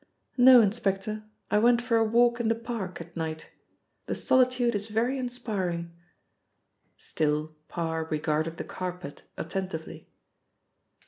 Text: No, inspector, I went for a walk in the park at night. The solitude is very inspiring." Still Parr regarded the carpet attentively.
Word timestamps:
No, 0.39 0.61
inspector, 0.61 1.25
I 1.51 1.59
went 1.59 1.79
for 1.79 1.97
a 1.97 2.03
walk 2.03 2.39
in 2.39 2.47
the 2.47 2.55
park 2.55 2.99
at 2.99 3.15
night. 3.15 3.51
The 4.07 4.15
solitude 4.15 4.73
is 4.73 4.87
very 4.87 5.15
inspiring." 5.19 5.91
Still 6.97 7.55
Parr 7.67 8.05
regarded 8.05 8.57
the 8.57 8.63
carpet 8.63 9.21
attentively. 9.37 10.09